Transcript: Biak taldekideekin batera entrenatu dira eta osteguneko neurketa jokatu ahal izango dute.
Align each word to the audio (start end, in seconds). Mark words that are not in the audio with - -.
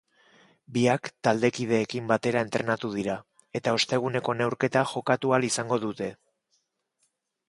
Biak 0.75 1.07
taldekideekin 1.27 2.07
batera 2.11 2.41
entrenatu 2.45 2.89
dira 2.95 3.17
eta 3.59 3.73
osteguneko 3.79 4.35
neurketa 4.39 4.83
jokatu 4.93 5.35
ahal 5.37 5.47
izango 5.49 5.79
dute. 5.85 6.09